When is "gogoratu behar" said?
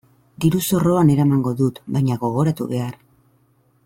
2.25-2.97